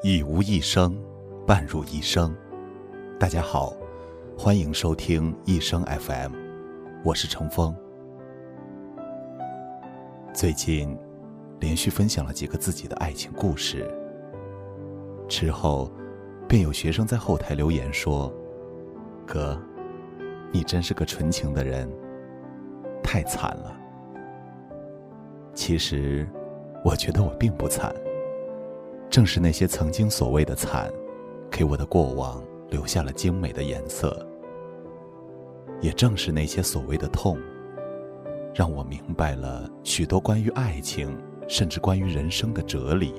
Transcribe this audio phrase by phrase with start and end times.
[0.00, 0.96] 一无一生，
[1.44, 2.32] 伴入一生。
[3.18, 3.74] 大家好，
[4.38, 6.32] 欢迎收听一生 FM，
[7.02, 7.74] 我是程峰。
[10.32, 10.96] 最近
[11.58, 13.92] 连续分享了几个自己的爱情故事，
[15.26, 15.90] 之后
[16.46, 18.32] 便有学生在后台留言说
[19.26, 19.60] ：“哥，
[20.52, 21.90] 你真是个纯情的人，
[23.02, 23.76] 太惨了。”
[25.54, 26.24] 其实，
[26.84, 27.92] 我觉得我并不惨。
[29.10, 30.92] 正是那些曾经所谓的惨，
[31.50, 34.10] 给我的过往留下了精美的颜色；
[35.80, 37.38] 也正是那些所谓的痛，
[38.54, 41.16] 让我明白了许多关于爱情，
[41.48, 43.14] 甚至关于人生的哲理。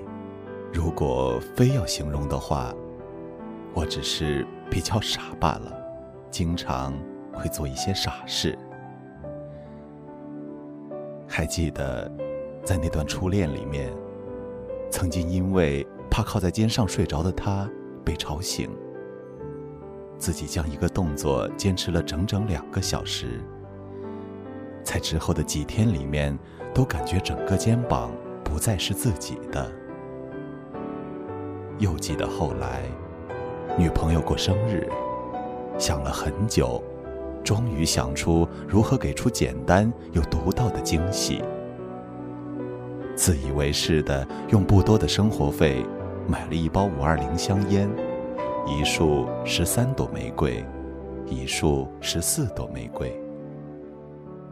[0.71, 2.71] 如果非要形容的话，
[3.73, 5.75] 我只是比较傻罢了，
[6.29, 6.93] 经常
[7.33, 8.57] 会做一些傻事。
[11.27, 12.09] 还记得，
[12.63, 13.91] 在那段初恋里面。
[14.89, 17.69] 曾经因为怕靠在肩上睡着的他
[18.03, 18.69] 被吵醒，
[20.17, 23.39] 自己将一个动作坚持了整整两个小时，
[24.83, 26.37] 在之后的几天里面
[26.73, 28.11] 都感觉整个肩膀
[28.43, 29.71] 不再是自己的。
[31.77, 32.81] 又记得后来，
[33.77, 34.89] 女朋友过生日，
[35.77, 36.83] 想了很久，
[37.43, 41.41] 终于想出如何给出简单又独到的惊喜。
[43.19, 45.85] 自以为是的用不多的生活费
[46.25, 47.89] 买了一包五二零香烟，
[48.65, 50.65] 一束十三朵玫瑰，
[51.25, 53.13] 一束十四朵玫瑰。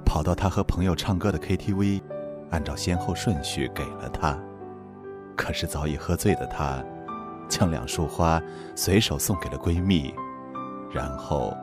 [0.05, 2.01] 跑到他和朋友唱歌的 KTV，
[2.49, 4.37] 按照先后顺序给了他。
[5.37, 6.83] 可是早已喝醉的他，
[7.47, 8.41] 将两束花
[8.75, 10.13] 随手送给了闺蜜，
[10.91, 11.55] 然后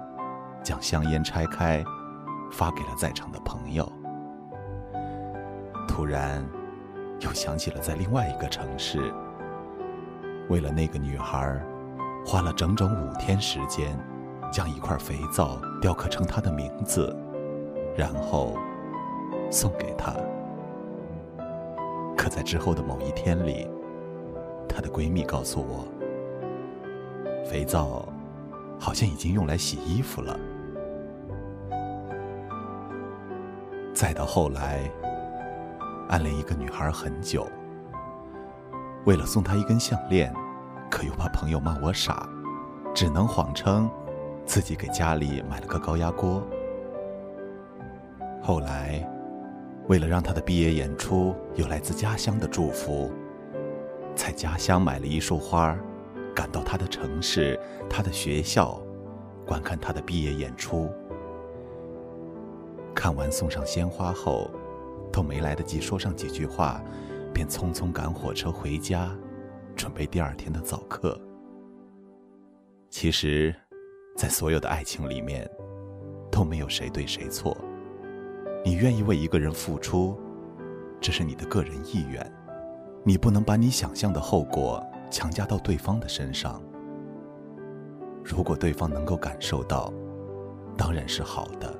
[0.63, 1.85] 将香烟拆开，
[2.51, 3.87] 发给了在场的朋友。
[5.87, 6.43] 突然。
[7.21, 9.13] 又想起了在另外一个城市，
[10.49, 11.59] 为了那个女孩，
[12.27, 13.99] 花了整整五天时间，
[14.53, 17.17] 将一块肥皂雕刻成她的名字，
[17.97, 18.59] 然后
[19.51, 20.13] 送给她。
[22.17, 23.69] 可在之后的某一天里，
[24.69, 25.87] 她的闺蜜告诉我，
[27.45, 28.07] 肥皂
[28.79, 30.39] 好像已经用来洗衣服了。
[33.95, 34.91] 再到后来。
[36.09, 37.47] 暗恋一个女孩很久，
[39.07, 40.33] 为了送她一根项链，
[40.91, 42.29] 可又怕朋友骂我傻，
[42.95, 43.91] 只能谎称
[44.45, 46.43] 自己给家里买了个高压锅。
[48.43, 49.05] 后来，
[49.89, 53.11] 为了让她的毕业演出有来自家乡的祝福，
[54.15, 55.77] 在家乡买了一束花，
[56.35, 58.79] 赶到她的城市、她的学校，
[59.47, 60.91] 观看她的毕业演出。
[62.95, 64.51] 看完送上鲜花后。
[65.15, 66.83] 都没来得及说上几句话，
[67.33, 69.17] 便匆匆赶火车回家，
[69.77, 71.17] 准备第二天的早课。
[72.91, 73.55] 其实，
[74.17, 75.49] 在所有的爱情里面，
[76.33, 77.57] 都没有谁对谁错。
[78.65, 80.19] 你愿意为一个人付出，
[81.01, 82.33] 这是你的个人意愿，
[83.05, 86.61] 你不能把你想象的后果强加到对方的身上。
[88.25, 89.95] 如果对方能够感受到，
[90.77, 91.73] 当然是好的；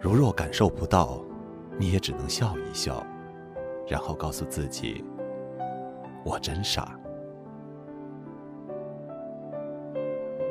[0.00, 1.20] 如若感受不到，
[1.78, 3.06] 你也只能笑一笑，
[3.86, 5.04] 然后告诉自己
[6.26, 6.94] ：“我真傻。”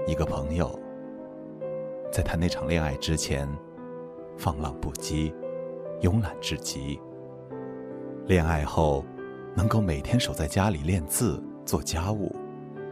[0.07, 0.79] 一个朋友，
[2.09, 3.45] 在谈那场恋爱之前，
[4.37, 5.33] 放浪不羁，
[6.01, 6.97] 慵懒至极。
[8.25, 9.03] 恋爱后，
[9.53, 12.33] 能够每天守在家里练字、做家务，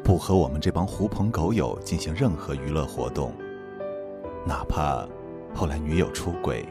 [0.03, 3.31] 不和我们这帮狐朋狗友进行任何娱乐活动，
[4.45, 5.07] 哪怕
[5.53, 6.65] 后来女友出轨。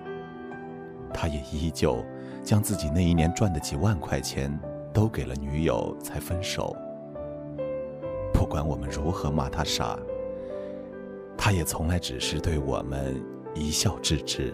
[1.15, 2.05] 他也依旧
[2.43, 4.53] 将自己那一年赚的几万块钱
[4.93, 6.77] 都给了女友才分手。
[8.33, 9.97] 不管我们如何骂他傻，
[11.39, 13.15] 他也从来只是对我们
[13.55, 14.53] 一笑置之。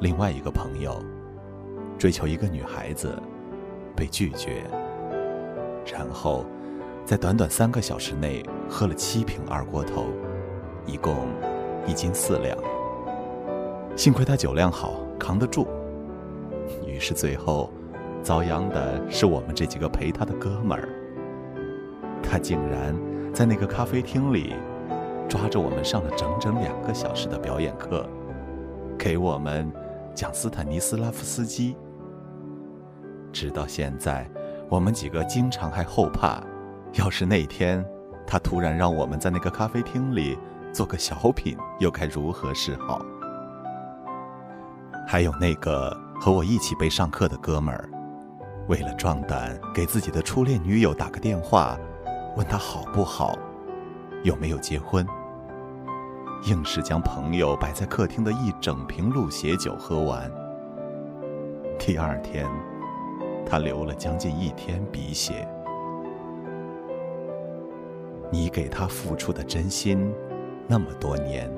[0.00, 1.02] 另外一个朋友
[1.98, 3.20] 追求一个女孩子，
[3.96, 4.62] 被拒绝，
[5.92, 6.44] 然后
[7.04, 10.06] 在短短三个小时内喝了七瓶二锅头，
[10.86, 11.26] 一共
[11.86, 12.56] 一斤四两。
[13.98, 15.66] 幸亏他酒量好，扛得住。
[16.86, 17.68] 于是最后，
[18.22, 20.88] 遭殃的是我们这几个陪他的哥们儿。
[22.22, 22.94] 他竟然
[23.34, 24.54] 在那个咖啡厅里，
[25.28, 28.08] 抓着我们上了整整两个小时的表演课，
[28.96, 29.68] 给我们
[30.14, 31.76] 讲斯坦尼斯拉夫斯基。
[33.32, 34.30] 直到现在，
[34.68, 36.40] 我们几个经常还后怕，
[36.92, 37.84] 要是那天
[38.24, 40.38] 他突然让我们在那个咖啡厅里
[40.72, 43.04] 做个小品，又该如何是好？
[45.10, 45.90] 还有那个
[46.20, 47.88] 和我一起被上课的哥们儿，
[48.68, 51.78] 为了壮胆，给自己的初恋女友打个电话，
[52.36, 53.34] 问她好不好，
[54.22, 55.06] 有没有结婚。
[56.44, 60.30] 硬是将朋友摆在客厅的一整瓶鹿血酒喝完。
[61.78, 62.46] 第二天，
[63.46, 65.48] 他流了将近一天鼻血。
[68.30, 70.12] 你给他付出的真心，
[70.66, 71.50] 那么多年，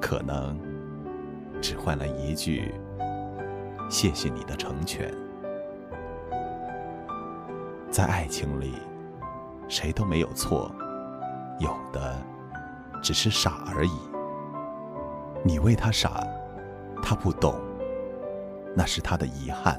[0.00, 0.58] 可能
[1.60, 2.74] 只换了一句
[3.90, 5.12] “谢谢你的成全”。
[7.90, 8.74] 在爱情里，
[9.68, 10.70] 谁都没有错，
[11.58, 12.16] 有的
[13.02, 13.98] 只是傻而已。
[15.44, 16.22] 你为他傻，
[17.02, 17.54] 他不懂，
[18.74, 19.74] 那是他的遗憾；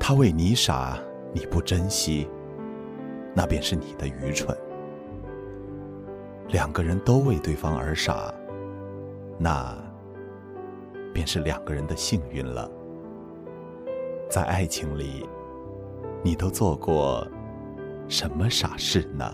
[0.00, 0.98] 他为你傻，
[1.32, 2.28] 你不珍惜，
[3.34, 4.56] 那便是你的愚蠢。
[6.48, 8.32] 两个人都为对方而傻，
[9.36, 9.76] 那
[11.12, 12.70] 便是两个人的幸运了。
[14.28, 15.26] 在爱情里，
[16.22, 17.26] 你都做过
[18.08, 19.24] 什么傻事呢？